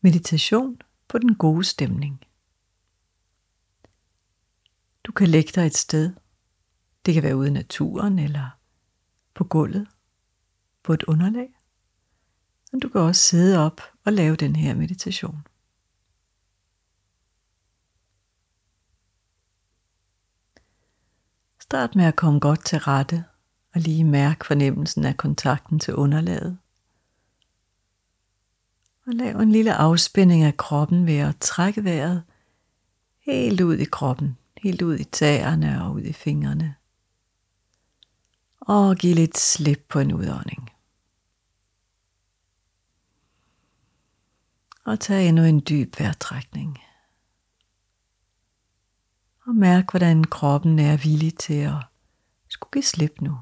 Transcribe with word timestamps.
Meditation 0.00 0.80
på 1.08 1.18
den 1.18 1.34
gode 1.34 1.64
stemning. 1.64 2.24
Du 5.04 5.12
kan 5.12 5.28
lægge 5.28 5.50
dig 5.54 5.66
et 5.66 5.76
sted. 5.76 6.14
Det 7.06 7.14
kan 7.14 7.22
være 7.22 7.36
ude 7.36 7.48
i 7.48 7.52
naturen 7.52 8.18
eller 8.18 8.50
på 9.34 9.44
gulvet 9.44 9.88
på 10.82 10.92
et 10.92 11.02
underlag. 11.02 11.48
Men 12.72 12.80
du 12.80 12.88
kan 12.88 13.00
også 13.00 13.22
sidde 13.22 13.58
op 13.58 13.80
og 14.04 14.12
lave 14.12 14.36
den 14.36 14.56
her 14.56 14.74
meditation. 14.74 15.46
Start 21.60 21.94
med 21.96 22.04
at 22.04 22.16
komme 22.16 22.40
godt 22.40 22.64
til 22.64 22.78
rette 22.78 23.24
og 23.74 23.80
lige 23.80 24.04
mærke 24.04 24.46
fornemmelsen 24.46 25.04
af 25.04 25.16
kontakten 25.16 25.78
til 25.78 25.94
underlaget. 25.94 26.58
Og 29.10 29.16
lav 29.16 29.36
en 29.36 29.52
lille 29.52 29.74
afspænding 29.74 30.42
af 30.42 30.56
kroppen 30.56 31.06
ved 31.06 31.18
at 31.18 31.36
trække 31.40 31.84
vejret 31.84 32.22
helt 33.26 33.60
ud 33.60 33.76
i 33.76 33.84
kroppen, 33.84 34.38
helt 34.62 34.82
ud 34.82 34.98
i 34.98 35.04
tæerne 35.04 35.84
og 35.84 35.92
ud 35.92 36.00
i 36.00 36.12
fingrene. 36.12 36.74
Og 38.60 38.96
giv 38.96 39.14
lidt 39.14 39.38
slip 39.38 39.86
på 39.88 39.98
en 39.98 40.12
udånding. 40.12 40.70
Og 44.84 45.00
tag 45.00 45.28
endnu 45.28 45.42
en 45.42 45.62
dyb 45.68 46.00
vejrtrækning. 46.00 46.78
Og 49.46 49.54
mærk, 49.54 49.90
hvordan 49.90 50.24
kroppen 50.24 50.78
er 50.78 50.96
villig 50.96 51.38
til 51.38 51.60
at 51.60 51.76
skulle 52.48 52.70
give 52.72 52.82
slip 52.82 53.20
nu. 53.20 53.38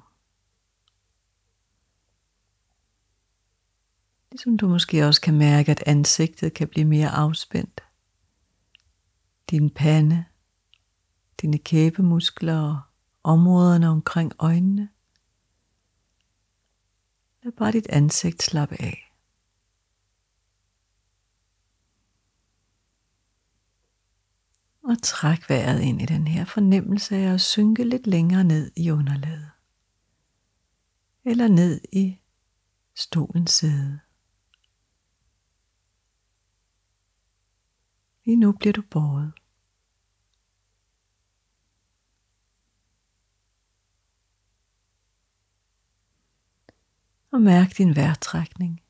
Ligesom 4.30 4.56
du 4.56 4.68
måske 4.68 5.06
også 5.06 5.20
kan 5.20 5.38
mærke, 5.38 5.70
at 5.70 5.82
ansigtet 5.87 6.55
kan 6.55 6.69
blive 6.69 6.86
mere 6.86 7.09
afspændt. 7.09 7.80
Din 9.50 9.70
pande, 9.70 10.25
dine 11.41 11.58
kæbemuskler 11.58 12.61
og 12.61 12.80
områderne 13.22 13.89
omkring 13.89 14.33
øjnene. 14.39 14.89
Lad 17.42 17.52
bare 17.52 17.72
dit 17.72 17.86
ansigt 17.89 18.42
slappe 18.42 18.83
af. 18.83 19.05
Og 24.83 25.02
træk 25.02 25.48
vejret 25.48 25.80
ind 25.80 26.02
i 26.02 26.06
den 26.06 26.27
her 26.27 26.45
fornemmelse 26.45 27.17
af 27.17 27.33
at 27.34 27.41
synke 27.41 27.84
lidt 27.84 28.06
længere 28.06 28.45
ned 28.45 28.70
i 28.77 28.91
underlaget. 28.91 29.50
Eller 31.24 31.48
ned 31.48 31.80
i 31.92 32.19
stolens 32.95 33.50
sæde. 33.50 34.00
Lige 38.28 38.36
nu 38.36 38.52
bliver 38.52 38.72
du 38.72 38.82
båret. 38.82 39.32
Og 47.30 47.42
mærk 47.42 47.78
din 47.78 47.96
vejrtrækning. 47.96 48.82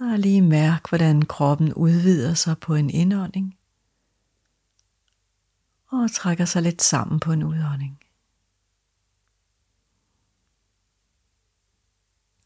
Og 0.00 0.18
lige 0.18 0.42
mærk, 0.42 0.88
hvordan 0.88 1.22
kroppen 1.22 1.74
udvider 1.74 2.34
sig 2.34 2.58
på 2.58 2.74
en 2.74 2.90
indånding. 2.90 3.58
Og 5.86 6.10
trækker 6.12 6.44
sig 6.44 6.62
lidt 6.62 6.82
sammen 6.82 7.20
på 7.20 7.32
en 7.32 7.42
udånding. 7.42 8.00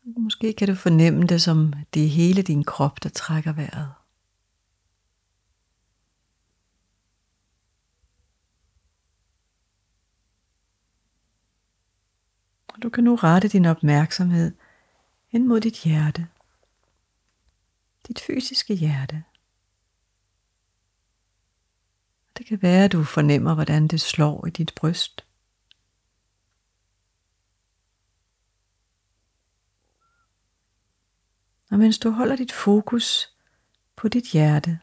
Måske 0.05 0.53
kan 0.53 0.69
du 0.69 0.75
fornemme 0.75 1.27
det 1.27 1.43
som 1.43 1.73
det 1.95 2.05
er 2.05 2.09
hele 2.09 2.43
din 2.43 2.65
krop, 2.65 3.03
der 3.03 3.09
trækker 3.09 3.53
vejret. 3.53 3.95
Kan 12.95 13.05
nu 13.05 13.15
rette 13.15 13.49
din 13.49 13.65
opmærksomhed 13.65 14.53
ind 15.31 15.47
mod 15.47 15.61
dit 15.61 15.83
hjerte. 15.83 16.29
Dit 18.09 18.21
fysiske 18.21 18.75
hjerte. 18.75 19.25
Det 22.39 22.47
kan 22.47 22.63
være, 22.63 22.85
at 22.85 22.93
du 22.93 23.05
fornemmer, 23.05 23.55
hvordan 23.55 23.89
det 23.89 24.01
slår 24.01 24.47
i 24.47 24.51
dit 24.51 24.73
bryst. 24.77 25.27
Og 31.71 31.79
mens 31.79 31.99
du 31.99 32.11
holder 32.11 32.37
dit 32.37 32.53
fokus 32.53 33.37
på 33.97 34.09
dit 34.09 34.33
hjerte, 34.33 34.79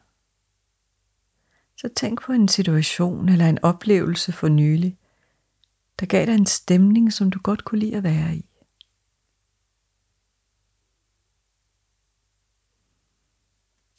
så 1.76 1.88
tænk 1.96 2.22
på 2.22 2.32
en 2.32 2.48
situation 2.48 3.28
eller 3.28 3.48
en 3.48 3.64
oplevelse 3.64 4.32
for 4.32 4.48
nylig, 4.48 4.98
der 6.02 6.06
gav 6.06 6.26
dig 6.26 6.34
en 6.34 6.46
stemning, 6.46 7.12
som 7.12 7.30
du 7.30 7.38
godt 7.42 7.64
kunne 7.64 7.78
lide 7.78 7.96
at 7.96 8.02
være 8.02 8.36
i. 8.36 8.48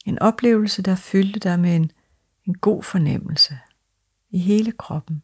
En 0.04 0.18
oplevelse, 0.18 0.82
der 0.82 0.96
fyldte 0.96 1.40
dig 1.40 1.60
med 1.60 1.76
en, 1.76 1.92
en 2.44 2.58
god 2.58 2.82
fornemmelse 2.82 3.58
i 4.30 4.38
hele 4.38 4.72
kroppen. 4.72 5.22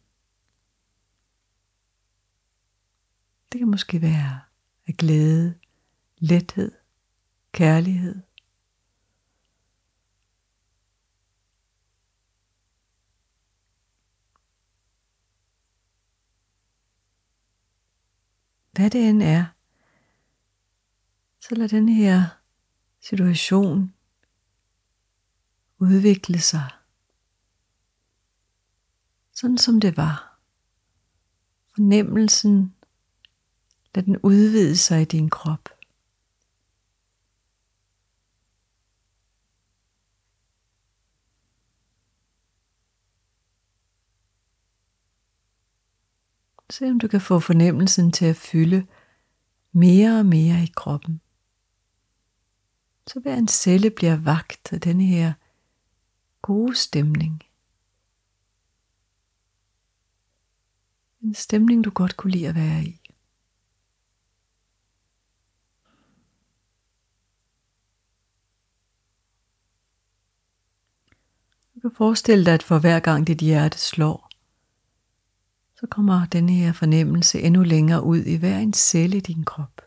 Det 3.52 3.58
kan 3.58 3.70
måske 3.70 4.02
være 4.02 4.40
af 4.86 4.94
glæde, 4.94 5.54
lethed, 6.18 6.72
kærlighed. 7.52 8.22
Hvad 18.80 18.90
det 18.90 19.08
end 19.08 19.22
er, 19.22 19.44
så 21.40 21.54
lad 21.54 21.68
den 21.68 21.88
her 21.88 22.24
situation 23.00 23.94
udvikle 25.78 26.38
sig, 26.38 26.70
sådan 29.32 29.58
som 29.58 29.80
det 29.80 29.96
var. 29.96 30.38
Fornemmelsen, 31.74 32.74
lad 33.94 34.04
den 34.04 34.16
udvide 34.22 34.76
sig 34.76 35.02
i 35.02 35.04
din 35.04 35.30
krop. 35.30 35.68
Se 46.80 46.90
om 46.90 46.98
du 46.98 47.08
kan 47.08 47.20
få 47.20 47.40
fornemmelsen 47.40 48.12
til 48.12 48.24
at 48.24 48.36
fylde 48.36 48.86
mere 49.72 50.18
og 50.18 50.26
mere 50.26 50.62
i 50.62 50.72
kroppen. 50.76 51.20
Så 53.06 53.20
hver 53.20 53.36
en 53.36 53.48
celle 53.48 53.90
bliver 53.90 54.16
vagt 54.16 54.72
af 54.72 54.80
denne 54.80 55.04
her 55.04 55.32
gode 56.42 56.76
stemning. 56.76 57.42
En 61.22 61.34
stemning, 61.34 61.84
du 61.84 61.90
godt 61.90 62.16
kunne 62.16 62.30
lide 62.30 62.48
at 62.48 62.54
være 62.54 62.84
i. 62.84 63.00
Du 71.74 71.80
kan 71.80 71.90
forestille 71.96 72.44
dig, 72.44 72.54
at 72.54 72.62
for 72.62 72.78
hver 72.78 73.00
gang 73.00 73.26
dit 73.26 73.38
hjerte 73.38 73.78
slår, 73.78 74.29
så 75.80 75.86
kommer 75.86 76.26
denne 76.26 76.52
her 76.52 76.72
fornemmelse 76.72 77.40
endnu 77.40 77.62
længere 77.62 78.02
ud 78.02 78.24
i 78.24 78.36
hver 78.36 78.58
en 78.58 78.72
celle 78.72 79.16
i 79.16 79.20
din 79.20 79.44
krop. 79.44 79.82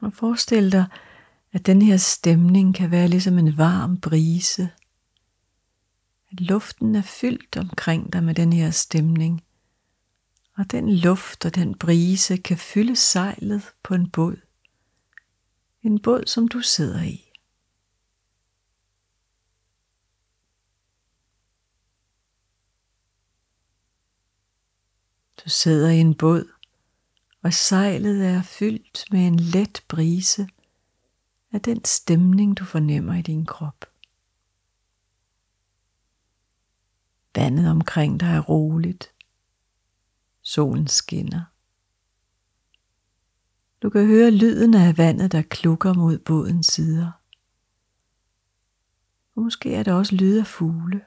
Og 0.00 0.12
forestil 0.12 0.72
dig, 0.72 0.86
at 1.52 1.66
den 1.66 1.82
her 1.82 1.96
stemning 1.96 2.74
kan 2.74 2.90
være 2.90 3.08
ligesom 3.08 3.38
en 3.38 3.58
varm 3.58 4.00
brise. 4.00 4.68
At 6.32 6.40
luften 6.40 6.94
er 6.94 7.02
fyldt 7.02 7.56
omkring 7.56 8.12
dig 8.12 8.24
med 8.24 8.34
den 8.34 8.52
her 8.52 8.70
stemning. 8.70 9.42
Og 10.56 10.70
den 10.70 10.92
luft 10.92 11.44
og 11.44 11.54
den 11.54 11.78
brise 11.78 12.36
kan 12.36 12.58
fylde 12.58 12.96
sejlet 12.96 13.62
på 13.82 13.94
en 13.94 14.10
båd. 14.10 14.36
En 15.82 16.02
båd, 16.02 16.26
som 16.26 16.48
du 16.48 16.60
sidder 16.60 17.02
i. 17.02 17.32
Du 25.44 25.50
sidder 25.50 25.90
i 25.90 26.00
en 26.00 26.14
båd, 26.14 26.48
og 27.42 27.52
sejlet 27.52 28.26
er 28.26 28.42
fyldt 28.42 29.12
med 29.12 29.26
en 29.26 29.40
let 29.40 29.84
brise 29.88 30.48
af 31.52 31.60
den 31.60 31.84
stemning, 31.84 32.58
du 32.58 32.64
fornemmer 32.64 33.14
i 33.14 33.22
din 33.22 33.46
krop. 33.46 33.84
Vandet 37.34 37.70
omkring 37.70 38.20
dig 38.20 38.26
er 38.26 38.40
roligt. 38.40 39.15
Solen 40.46 40.86
skinner. 40.86 41.44
Du 43.82 43.90
kan 43.90 44.06
høre 44.06 44.30
lyden 44.30 44.74
af 44.74 44.98
vandet, 44.98 45.32
der 45.32 45.42
klukker 45.42 45.94
mod 45.94 46.18
bådens 46.18 46.66
sider. 46.66 47.12
Og 49.34 49.42
måske 49.42 49.74
er 49.74 49.82
der 49.82 49.94
også 49.94 50.14
lyd 50.14 50.38
af 50.38 50.46
fugle. 50.46 51.04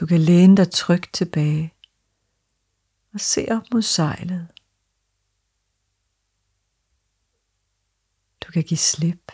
Du 0.00 0.06
kan 0.06 0.20
læne 0.20 0.56
dig 0.56 0.70
trygt 0.70 1.14
tilbage 1.14 1.74
og 3.12 3.20
se 3.20 3.46
op 3.50 3.62
mod 3.72 3.82
sejlet. 3.82 4.48
Du 8.40 8.52
kan 8.52 8.62
give 8.62 8.78
slip 8.78 9.32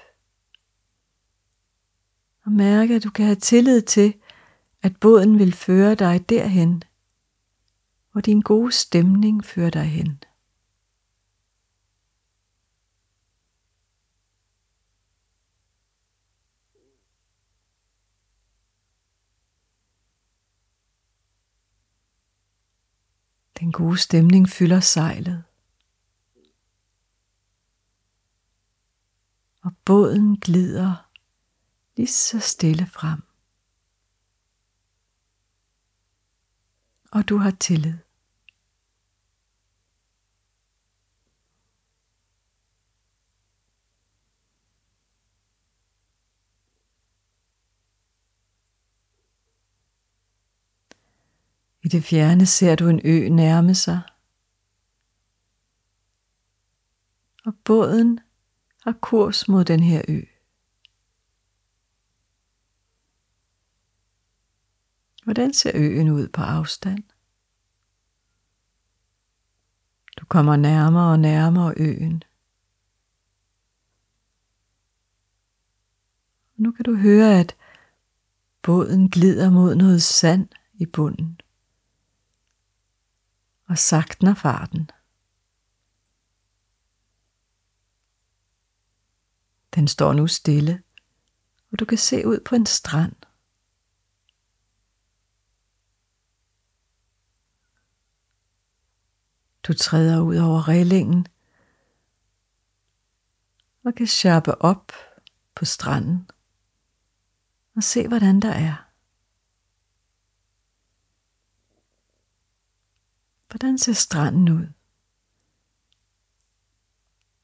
og 2.50 2.56
mærke, 2.56 2.94
at 2.94 3.04
du 3.04 3.10
kan 3.10 3.24
have 3.24 3.36
tillid 3.36 3.82
til, 3.82 4.14
at 4.82 4.96
båden 5.00 5.38
vil 5.38 5.52
føre 5.52 5.94
dig 5.94 6.28
derhen, 6.28 6.82
hvor 8.12 8.20
din 8.20 8.40
gode 8.40 8.72
stemning 8.72 9.44
fører 9.44 9.70
dig 9.70 9.84
hen. 9.84 10.22
Den 23.60 23.72
gode 23.72 23.98
stemning 23.98 24.48
fylder 24.48 24.80
sejlet. 24.80 25.44
Og 29.62 29.72
båden 29.84 30.36
glider 30.36 31.09
lige 32.00 32.12
så 32.12 32.40
stille 32.40 32.86
frem. 32.86 33.22
Og 37.12 37.28
du 37.28 37.36
har 37.36 37.50
tillid. 37.50 37.98
I 51.82 51.88
det 51.88 52.04
fjerne 52.04 52.46
ser 52.46 52.76
du 52.76 52.88
en 52.88 53.00
ø 53.04 53.28
nærme 53.28 53.74
sig. 53.74 54.00
Og 57.44 57.54
båden 57.64 58.20
har 58.82 58.92
kurs 59.00 59.48
mod 59.48 59.64
den 59.64 59.80
her 59.80 60.02
ø. 60.08 60.29
Hvordan 65.30 65.54
ser 65.54 65.70
øen 65.74 66.08
ud 66.08 66.28
på 66.28 66.40
afstand? 66.40 67.02
Du 70.16 70.26
kommer 70.26 70.56
nærmere 70.56 71.12
og 71.12 71.18
nærmere 71.18 71.74
øen. 71.76 72.22
Nu 76.56 76.72
kan 76.72 76.84
du 76.84 76.96
høre, 76.96 77.40
at 77.40 77.56
båden 78.62 79.10
glider 79.10 79.50
mod 79.50 79.74
noget 79.74 80.02
sand 80.02 80.48
i 80.74 80.86
bunden 80.86 81.40
og 83.68 83.78
sagtner 83.78 84.34
farten. 84.34 84.90
Den 89.74 89.88
står 89.88 90.12
nu 90.12 90.26
stille, 90.26 90.82
og 91.72 91.78
du 91.78 91.84
kan 91.84 91.98
se 91.98 92.26
ud 92.26 92.40
på 92.44 92.54
en 92.54 92.66
strand. 92.66 93.29
Du 99.62 99.72
træder 99.74 100.20
ud 100.20 100.36
over 100.36 100.68
reglingen 100.68 101.26
og 103.84 103.94
kan 103.94 104.06
sharpe 104.06 104.62
op 104.62 104.92
på 105.54 105.64
stranden 105.64 106.30
og 107.76 107.82
se, 107.82 108.08
hvordan 108.08 108.40
der 108.40 108.52
er. 108.52 108.90
Hvordan 113.50 113.78
ser 113.78 113.92
stranden 113.92 114.48
ud? 114.48 114.66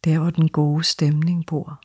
Der, 0.04 0.18
hvor 0.18 0.30
den 0.30 0.48
gode 0.48 0.84
stemning 0.84 1.46
bor. 1.46 1.82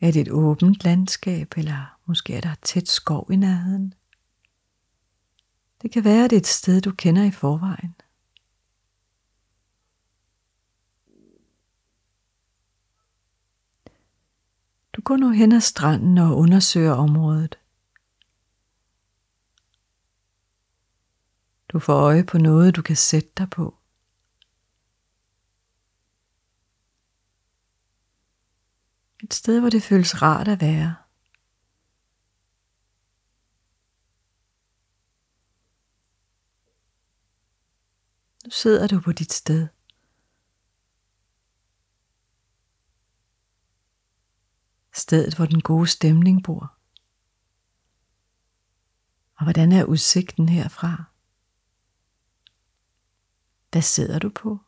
Er 0.00 0.12
det 0.12 0.20
et 0.20 0.30
åbent 0.30 0.84
landskab, 0.84 1.52
eller 1.56 1.98
måske 2.06 2.34
er 2.34 2.40
der 2.40 2.54
tæt 2.54 2.88
skov 2.88 3.32
i 3.32 3.36
nærheden? 3.36 3.94
Det 5.84 5.92
kan 5.92 6.04
være, 6.04 6.24
at 6.24 6.30
det 6.30 6.36
er 6.36 6.40
et 6.40 6.46
sted, 6.46 6.80
du 6.80 6.92
kender 6.92 7.24
i 7.24 7.30
forvejen. 7.30 7.94
Du 14.92 15.02
går 15.02 15.16
nu 15.16 15.30
hen 15.30 15.52
ad 15.52 15.60
stranden 15.60 16.18
og 16.18 16.36
undersøger 16.36 16.92
området. 16.92 17.58
Du 21.68 21.78
får 21.78 21.94
øje 21.94 22.24
på 22.24 22.38
noget, 22.38 22.76
du 22.76 22.82
kan 22.82 22.96
sætte 22.96 23.30
dig 23.38 23.50
på. 23.50 23.78
Et 29.22 29.34
sted, 29.34 29.60
hvor 29.60 29.70
det 29.70 29.82
føles 29.82 30.22
rart 30.22 30.48
at 30.48 30.60
være. 30.60 31.03
Nu 38.44 38.50
sidder 38.50 38.86
du 38.86 39.00
på 39.00 39.12
dit 39.12 39.32
sted. 39.32 39.68
Stedet, 44.94 45.36
hvor 45.36 45.46
den 45.46 45.60
gode 45.60 45.86
stemning 45.86 46.42
bor. 46.42 46.78
Og 49.36 49.44
hvordan 49.44 49.72
er 49.72 49.84
udsigten 49.84 50.48
herfra? 50.48 51.04
Hvad 53.70 53.82
sidder 53.82 54.18
du 54.18 54.30
på? 54.30 54.58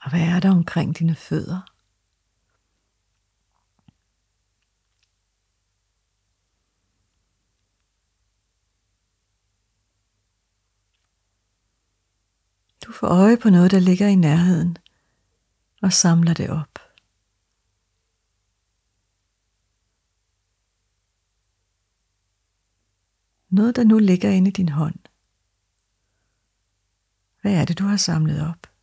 Og 0.00 0.10
hvad 0.10 0.20
er 0.20 0.40
der 0.40 0.50
omkring 0.50 0.98
dine 0.98 1.14
fødder? 1.14 1.77
Få 12.98 13.06
øje 13.06 13.36
på 13.36 13.50
noget, 13.50 13.70
der 13.70 13.78
ligger 13.78 14.06
i 14.06 14.14
nærheden, 14.14 14.78
og 15.82 15.92
samler 15.92 16.34
det 16.34 16.50
op. 16.50 16.78
Noget, 23.50 23.76
der 23.76 23.84
nu 23.84 23.98
ligger 23.98 24.30
inde 24.30 24.48
i 24.48 24.52
din 24.52 24.68
hånd. 24.68 24.98
Hvad 27.40 27.52
er 27.52 27.64
det, 27.64 27.78
du 27.78 27.84
har 27.84 27.96
samlet 27.96 28.48
op? 28.48 28.77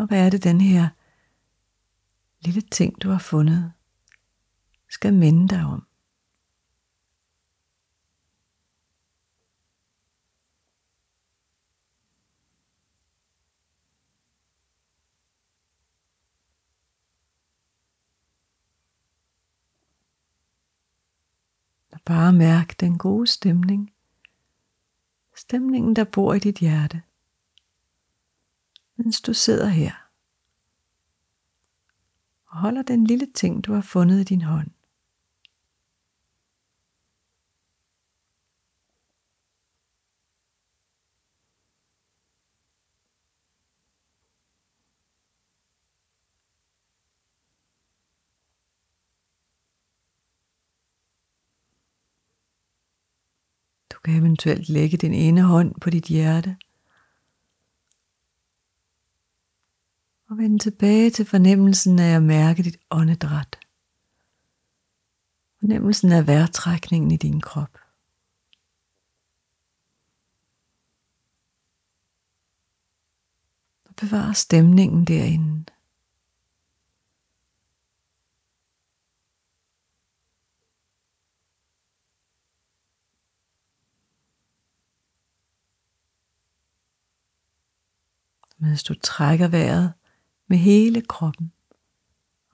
Og 0.00 0.06
hvad 0.06 0.26
er 0.26 0.30
det, 0.30 0.44
den 0.44 0.60
her 0.60 0.88
lille 2.40 2.60
ting, 2.60 3.02
du 3.02 3.10
har 3.10 3.18
fundet, 3.18 3.72
skal 4.88 5.14
minde 5.14 5.48
dig 5.48 5.64
om? 5.64 5.86
Bare 22.04 22.32
mærk 22.32 22.80
den 22.80 22.98
gode 22.98 23.26
stemning. 23.26 23.92
Stemningen, 25.36 25.96
der 25.96 26.04
bor 26.04 26.34
i 26.34 26.38
dit 26.38 26.58
hjerte 26.58 27.02
mens 29.04 29.20
du 29.20 29.34
sidder 29.34 29.68
her. 29.68 29.92
Og 32.46 32.58
holder 32.58 32.82
den 32.82 33.04
lille 33.04 33.26
ting, 33.34 33.64
du 33.64 33.72
har 33.72 33.80
fundet 33.80 34.20
i 34.20 34.24
din 34.24 34.42
hånd. 34.42 34.70
Du 53.92 53.98
kan 54.04 54.14
eventuelt 54.14 54.68
lægge 54.68 54.96
din 54.96 55.14
ene 55.14 55.42
hånd 55.42 55.74
på 55.80 55.90
dit 55.90 56.04
hjerte– 56.04 56.56
Og 60.30 60.38
vend 60.38 60.60
tilbage 60.60 61.10
til 61.10 61.26
fornemmelsen 61.26 61.98
af 61.98 62.16
at 62.16 62.22
mærke 62.22 62.62
dit 62.62 62.76
åndedræt. 62.90 63.58
Fornemmelsen 65.60 66.12
af 66.12 66.26
vejrtrækningen 66.26 67.10
i 67.10 67.16
din 67.16 67.40
krop. 67.40 67.78
Og 73.84 73.94
bevar 73.96 74.32
stemningen 74.32 75.04
derinde. 75.04 75.64
mens 88.62 88.82
du 88.82 88.94
trækker 88.94 89.48
vejret 89.48 89.92
med 90.50 90.58
hele 90.58 91.02
kroppen 91.02 91.52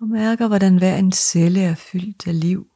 og 0.00 0.08
mærker, 0.08 0.48
hvordan 0.48 0.78
hver 0.78 0.96
en 0.96 1.12
celle 1.12 1.60
er 1.60 1.74
fyldt 1.74 2.26
af 2.26 2.40
liv. 2.40 2.70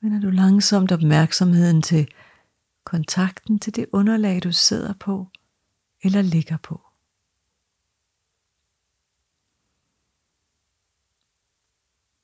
Vender 0.00 0.20
du 0.20 0.30
langsomt 0.30 0.92
opmærksomheden 0.92 1.82
til 1.82 2.08
kontakten 2.84 3.58
til 3.58 3.76
det 3.76 3.86
underlag, 3.92 4.42
du 4.42 4.52
sidder 4.52 4.94
på 4.94 5.28
eller 6.02 6.22
ligger 6.22 6.56
på. 6.56 6.80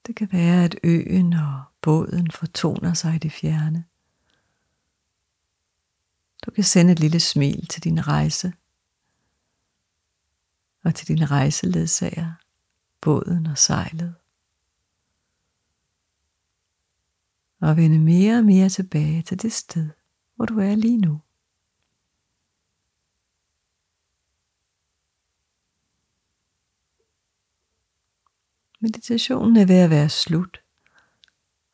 Det 0.06 0.16
kan 0.16 0.28
være, 0.32 0.64
at 0.64 0.76
øen 0.84 1.32
og 1.32 1.62
båden 1.80 2.30
fortoner 2.30 2.94
sig 2.94 3.14
i 3.14 3.18
det 3.18 3.32
fjerne. 3.32 3.84
Du 6.42 6.50
kan 6.50 6.64
sende 6.64 6.92
et 6.92 7.00
lille 7.00 7.20
smil 7.20 7.66
til 7.66 7.84
din 7.84 8.06
rejse 8.08 8.52
og 10.84 10.94
til 10.94 11.08
din 11.08 11.30
rejseledsager, 11.30 12.32
båden 13.00 13.46
og 13.46 13.58
sejlet. 13.58 14.14
Og 17.61 17.76
vende 17.76 17.99
mere 17.99 18.38
og 18.38 18.44
mere 18.44 18.68
tilbage 18.68 19.22
til 19.22 19.42
det 19.42 19.52
sted, 19.52 19.90
hvor 20.34 20.46
du 20.46 20.58
er 20.58 20.75
lige 20.75 20.99
nu. 20.99 21.20
Meditationen 28.80 29.56
er 29.56 29.66
ved 29.66 29.78
at 29.84 29.90
være 29.90 30.08
slut, 30.08 30.64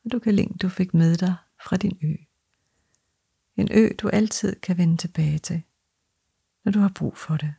og 0.05 0.11
du 0.11 0.19
kan 0.19 0.35
længe 0.35 0.57
du 0.57 0.69
fik 0.69 0.93
med 0.93 1.17
dig 1.17 1.35
fra 1.65 1.77
din 1.77 1.97
ø. 2.03 2.28
En 3.59 3.67
ø, 3.71 3.89
du 4.01 4.09
altid 4.09 4.55
kan 4.55 4.77
vende 4.77 4.97
tilbage 4.97 5.39
til, 5.39 5.61
når 6.65 6.71
du 6.71 6.79
har 6.79 6.91
brug 6.95 7.17
for 7.17 7.37
det. 7.37 7.53